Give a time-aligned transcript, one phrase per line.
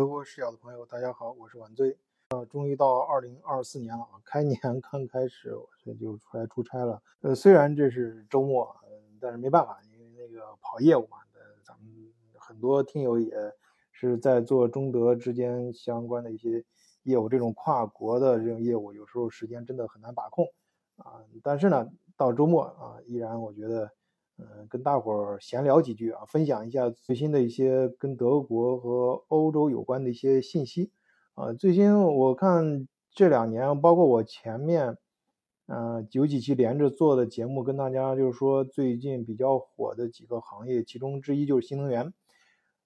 [0.00, 1.94] 德国视角的朋友，大家好，我是晚醉。
[2.30, 7.02] 呃，终于到二零二四年了啊，开年 刚开始，我就出来出差了。
[7.20, 8.74] 呃，虽然这是周末，
[9.20, 11.18] 但是没办法，因为那个跑业务嘛。
[11.34, 13.30] 呃，咱们很多听友也
[13.92, 16.64] 是在做中德之间相关的一些
[17.02, 20.46] 业务，这种跨国的这种业务，有时候时间真的很难把控
[20.96, 21.20] 啊。
[21.42, 21.86] 但是呢，
[22.16, 23.92] 到周末啊，依然我觉得。
[24.40, 30.90] 嗯，跟大伙儿闲聊几句啊，分享一下最新的一些跟德国和欧洲有关的一些信息
[31.34, 31.52] 啊。
[31.52, 34.96] 最新我看这两年，包括我前面，
[35.66, 42.14] 嗯，有几期连着做的节目，跟大家就是说最近比较火的几个行业，其中之一就是新能源。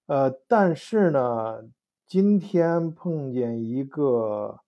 [0.07, 1.63] 呃，但是呢，
[2.07, 4.59] 今天碰见一个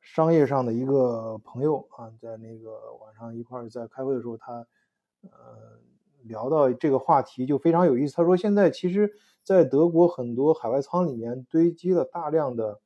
[0.00, 4.66] 商业上的一个朋友啊，在那个晚上一块儿在开会的时候，他，
[5.22, 5.78] 呃。
[6.24, 8.14] 聊到这个话题就非常有意思。
[8.16, 12.80] 他说，现在其实，在德国很多海外仓里面堆积了大量的，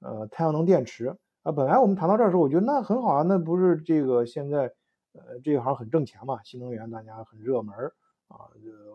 [0.00, 1.52] 呃，太阳能电池啊。
[1.52, 4.72] 本来我们谈到这儿的时候，我觉得那很好啊，那不是这个现在，
[5.12, 7.74] 呃，这一行很挣钱嘛，新能源大家很热门
[8.28, 8.50] 啊。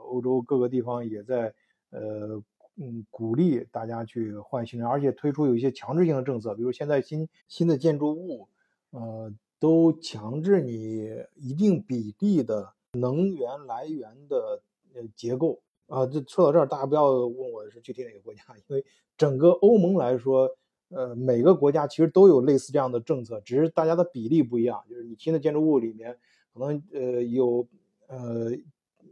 [0.10, 1.54] 欧洲各个地方也在，
[1.92, 2.42] 呃，
[2.76, 8.50] 嗯，鼓励大家去换新能源，而且推出有一些强制性的政策，比如现在新新的建筑物，
[8.92, 12.74] 呃，都强制你一定比例的。
[13.00, 14.62] 能源来源的
[14.94, 18.84] 呃结构啊，这说到这儿，大家不要问我是具体哪个国家，因为
[19.18, 20.50] 整个欧盟来说，
[20.90, 24.84] 呃，每个国家其实都有类似这样的政策，只是大家的比例不一样。
[24.90, 26.18] 就是你新的建筑物里面，
[26.54, 27.68] 可能呃有
[28.08, 28.52] 呃，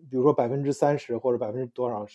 [0.10, 2.06] 比如说百分之三十或者百分之多少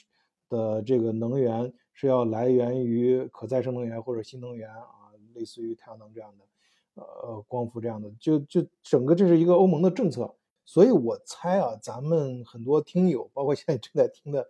[0.48, 10.34] 的这个能源是要来源于可再生能源或者新能源啊，类似于太阳能这样的，呃，光伏这样的，就就整个这是一个欧盟的政策。
[10.70, 14.46] 所以我猜啊，咱们很多听友，包括现在正在听的、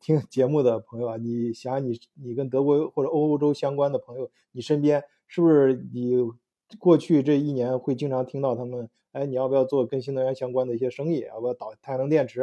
[0.00, 6.30] 听节目的朋友啊，你想你你跟德国或者欧洲相关的朋友，你身边是不是你
[6.78, 11.20] 过去这一年会经常听到他们，哎，你要不要做跟新能源相关的一些生意？
[11.20, 12.42] 要不要导太阳能电池？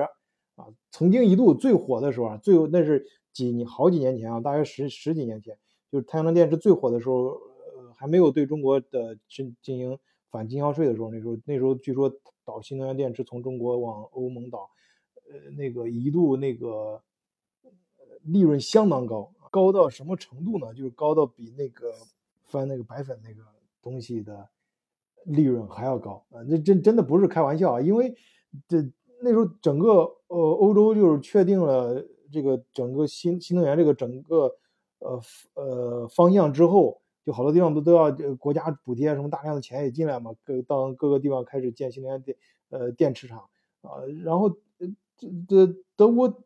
[0.55, 5.55] 啊，曾经一度最火的时候啊，最那是几你好几年前啊，大约十十几年前，
[5.91, 9.99] 就是太阳能电池最火的时候，呃，还没有对中国的进进行。
[10.31, 12.11] 反经销税的时候，那时候那时候据说
[12.45, 14.69] 导新能源电池从中国往欧盟导，
[15.31, 17.01] 呃，那个一度那个
[18.23, 20.71] 利润相当高，高到什么程度呢？
[20.73, 21.91] 就是高到比那个
[22.45, 23.41] 翻那个白粉那个
[23.81, 24.47] 东西的
[25.23, 26.41] 利润还要高啊！
[26.47, 27.81] 那真真的不是开玩笑啊！
[27.81, 28.15] 因为
[28.67, 28.77] 这
[29.21, 29.89] 那时候整个
[30.27, 34.55] 呃欧洲就是确定了这个整个新新能源这个整个
[34.99, 35.21] 呃
[35.55, 37.01] 呃方向之后。
[37.29, 40.33] 就好多地方不都要国家补贴，什么大量的钱也进来嘛？
[40.43, 42.35] 各到各个地方开始建新能源电
[42.69, 43.47] 呃电池厂
[43.81, 44.49] 啊，然后
[45.15, 46.41] 这这德国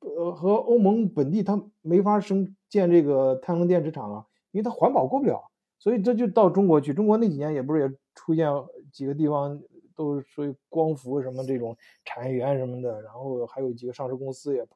[0.00, 5.40] 呃和欧盟本地它没法生建这个太阳能电池厂啊，因为它环保过不了，
[5.78, 6.92] 所以这就到中国去。
[6.92, 8.50] 中国那几年也不是也出现
[8.90, 9.62] 几个地方
[9.94, 14.66] 都属于光伏什么这种产业园什么的，然后还有几个上市公司也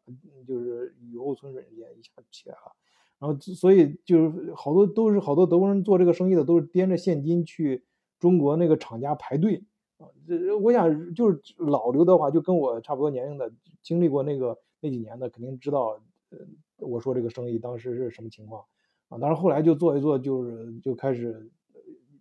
[0.46, 2.72] 就是雨后春笋也一下起来了。
[3.20, 7.84] 然后，所以就是好多都是好多德国人做这个生意的，都是掂着现金去
[8.18, 9.62] 中国那个厂家排队
[9.98, 10.08] 啊。
[10.26, 16.38] 这我想就是老刘德华，就跟我差不多年龄的，经历过那个那几年的，肯定知道，呃，
[16.78, 18.64] 我说这个生意当时是什么情况
[19.10, 19.18] 啊。
[19.20, 21.50] 但是后来就做一做，就是就开始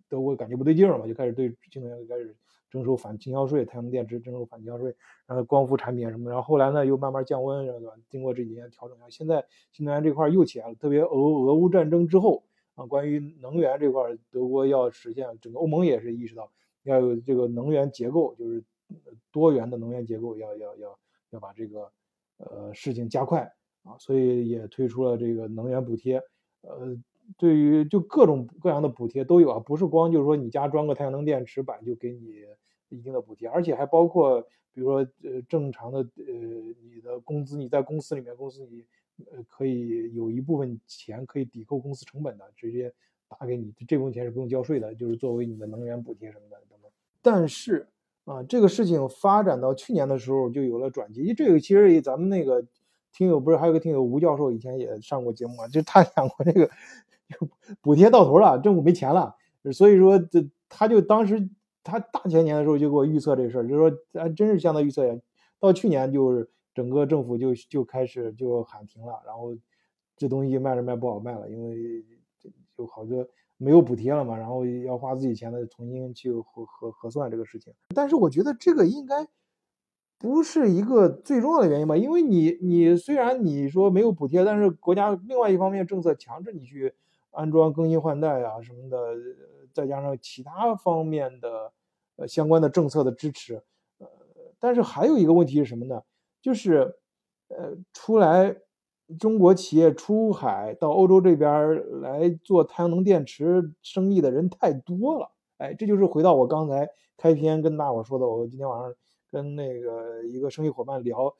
[0.06, 2.36] 德国感觉不对劲了嘛，就开始对新能源开始。
[2.70, 4.94] 征收反倾销税，太阳能电池征收反倾销税，
[5.26, 7.92] 然后光伏产品什么，然后后来呢又慢慢降温，对吧？
[8.08, 10.74] 经过这几年调整，然后现在新能源这块又起来了。
[10.76, 12.44] 特别俄俄乌战争之后
[12.76, 16.50] 啊，关于能源这块，德国要实现，整个欧盟也是意识到
[16.84, 18.64] 要有这个能源结构，就是
[19.32, 20.98] 多元的能源结构，要要要
[21.30, 21.90] 要把这个
[22.38, 23.52] 呃事情加快
[23.82, 26.22] 啊，所以也推出了这个能源补贴，
[26.62, 26.96] 呃。
[27.38, 32.44] 对于就各种各样的补贴都有啊，不是光就是说你家装个太阳能电池板就给你
[32.90, 34.40] 一定的补贴，而且还包括
[34.72, 36.34] 比如说呃正常的呃
[36.92, 38.84] 你的工资，你在公司里面，公司你
[39.32, 42.92] 呃可以有一部分钱可以抵扣公司成本的，直接
[43.28, 46.90] 打给你，这部分钱是不用交税的，就是作为你的能源补贴什么的等等。
[47.22, 47.86] 但是
[48.24, 52.64] 啊，这个事情发展到去年的时候就有了转机，因为这个其实咱们那个
[53.12, 56.70] 听友不是还有个听友吴教授以前也上过节目嘛，就他讲过这个。
[57.80, 59.36] 补贴到头了，政府没钱了，
[59.72, 61.48] 所以说这他就当时
[61.82, 65.20] 他大前年的时候就给我预测这事儿，就说还真是像他预测一样，
[65.58, 69.56] 到去年就是整个政府就就开始就喊停了，然后
[70.16, 72.04] 这东西卖着卖不好卖了，因为
[72.76, 77.72] 就好多没有补贴了嘛，然后要花自己钱的重新去核核核算这个事情。
[77.94, 79.26] 但是我觉得这个应该
[80.18, 81.96] 不是一个最重要的原因吧？
[81.96, 86.94] 因为你你虽然你说没有补贴，但是国家另外一方面政策强制你去
[87.30, 89.14] 安装更新换代啊什么的，
[89.72, 91.72] 再加上其他方面的
[92.16, 93.62] 呃相关的政策的支持，
[93.98, 94.06] 呃，
[94.58, 96.02] 但是还有一个问题是什么呢？
[96.40, 96.96] 就是
[97.48, 98.56] 呃出来
[99.18, 105.30] 中国企业出海到欧洲这边来做太阳能电池生意的人太多了。
[105.58, 108.94] 哎，这就是回到我刚才开篇跟大伙说的，我今天晚上。
[109.32, 111.32] 跟那个一个生意伙伴聊，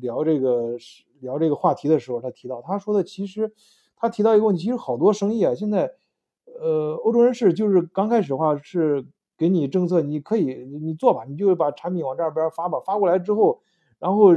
[0.00, 0.76] 聊这个
[1.18, 3.52] 聊这个话题的时候，他提到，他说的其实，
[3.96, 5.90] 他提到一个问题，其实好多生意啊，现在，
[6.60, 9.06] 呃，欧洲人是就是刚开始的话是
[9.36, 13.60] 给你政策，你可以你做吧，你就把产品往这边发吧，发过来之后，
[13.98, 14.32] 然后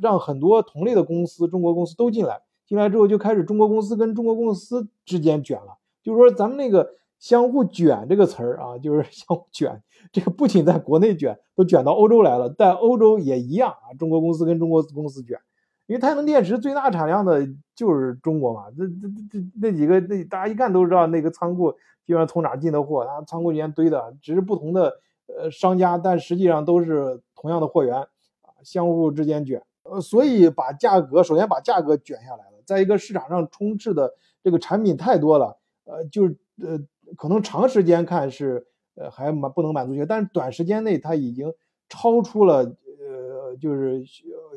[0.00, 6.94] 让很多同类的公司，中国公司都进来，进来之后就开始中国公司跟中国公司之间卷了，就是说咱们那个。
[7.20, 9.82] 相互卷这个词儿啊，就是 相互卷。
[10.12, 12.50] 这个不仅在国内卷，都卷到欧洲来了。
[12.50, 15.38] 在欧洲也一样啊，中国公司跟中国公司卷，
[15.86, 18.64] 因为太阳能电池最大产量的就是中国嘛。
[18.76, 21.72] 这这这那几个，那大家一看都知道那个仓库
[22.04, 24.94] 基本上从哪进的货，它仓库里面堆的只是不同的
[25.26, 29.62] 呃商家，但实际上都是同样的货源啊，相互之间卷。
[29.82, 32.62] 呃，所以把价格首先把价格卷下来了。
[32.64, 36.78] 再一个，市场上充斥的这个产品太多了，呃，就是呃。
[37.18, 41.52] 可能长时间看是，呃，还满不能满足需求，但是短时间内它已经
[41.86, 42.64] 超出了，
[42.98, 44.02] 呃，就是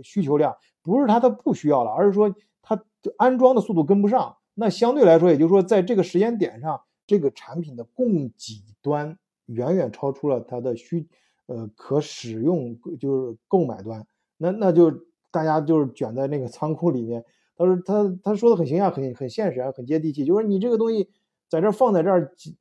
[0.04, 2.82] 需求量，不是它它不需要了，而是说它
[3.18, 4.38] 安装的速度跟不上。
[4.54, 11.08] 那相对来说，也就是说，在这个时间点上，这个产品的供给端远远超出了它的需，
[11.46, 14.06] 呃，可使用就是购买端。
[14.38, 14.92] 那那就
[15.32, 17.24] 大家就是卷在那个仓库里面。
[17.56, 21.10] 他说他他说的很形象，很很现实啊，很接地气，就是你这个东西。
[21.50, 22.58] 在这放在这儿积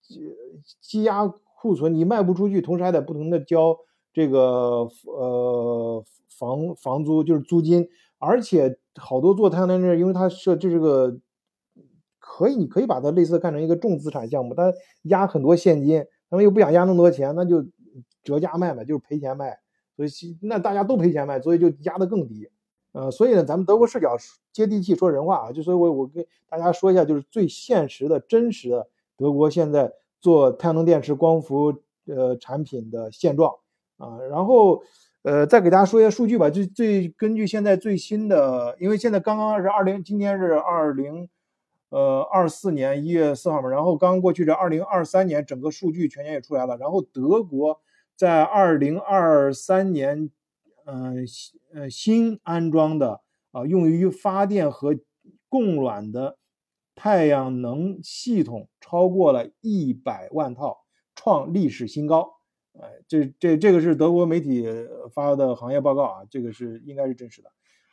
[0.00, 0.22] 积
[0.80, 3.76] 积压库存，你卖不出去，同时还得不停的交
[4.12, 6.04] 这个呃
[6.38, 7.88] 房房租，就是租金，
[8.18, 11.18] 而且好多做太阳能这，因为它设这是个
[12.18, 17.64] 可以，你可以把它类似看成一个重资产项目，它压很多现金，他们又不想压那么多钱，那就
[18.22, 19.58] 折价卖嘛，就是赔钱卖，
[19.96, 22.48] 所以那大家都赔钱卖，所以就压得更低。
[22.92, 24.16] 呃，所以呢，咱们德国视角
[24.52, 31.74] 接地气说人话啊，就所以，我我跟大家说一下，就是最现实的真实的德国现在做太阳能电池光伏
[32.06, 33.54] 呃产品的现状。
[33.98, 34.82] 啊，然后
[35.22, 41.28] 呃再给大家说一下数据吧，最最根据现在最新的，因为现在刚刚是二零，今天是二零
[41.90, 47.80] 呃二四年一月四号嘛，然后刚过去这二零二三年整个数据全年也出来了，然后德国
[48.16, 50.30] 在二零二三年。
[50.84, 51.24] 嗯，
[51.72, 53.20] 呃，新安装的
[53.52, 54.98] 啊，用于发电和
[55.48, 56.38] 供暖的
[56.96, 60.78] 太阳能系统超过了一百万套，
[61.14, 62.32] 创历史新高。
[62.80, 64.66] 哎，这这这个是德国媒体
[65.12, 67.50] 发的行业报告啊，这个是应该是真实的。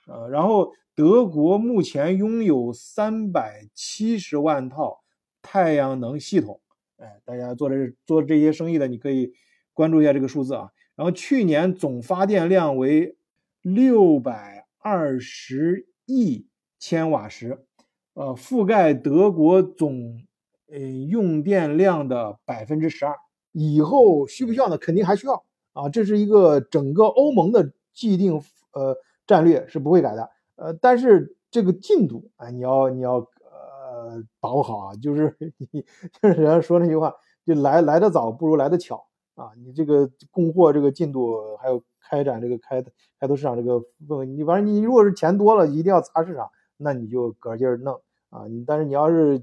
[0.08, 5.02] 呃，然后德国目前拥有三百七十万套
[5.42, 6.62] 太阳能系统。
[6.98, 9.34] 哎，大家做这做这些生意的，你可以
[9.74, 10.70] 关注一下这个数字啊。
[10.96, 13.18] 然后去年总发电量为
[13.62, 16.48] 六百二十亿
[16.80, 17.66] 千瓦时，
[18.14, 20.24] 呃，覆盖德国总
[20.68, 23.16] 呃用电量的百分之十二。
[23.51, 24.78] 以后需不需要呢？
[24.78, 25.44] 肯定还需要
[25.74, 28.42] 啊，这是一个整个欧盟的既定
[28.74, 30.30] 呃战略是不会改的。
[30.56, 35.36] 呃，但是这个进度啊，你要你要呃把握好啊，就是
[35.72, 35.81] 你
[36.22, 39.06] 就是人家说那句话，就来来的早不如来的巧。
[39.35, 42.83] 啊，你这个供货这个进度，还有开展这个开
[43.18, 48.47] 开拓市场这个问你反正你如果是钱多了，一定要砸市场，那你就搁劲儿弄啊。
[48.47, 49.42] 你但是你要是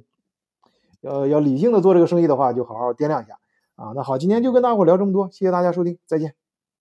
[1.00, 3.38] 要要理性的做这个生意的话，就好好掂量一下
[3.76, 3.92] 啊。
[3.94, 6.45] 那好，今天就跟大伙聊这么多，谢谢大家收听，再见。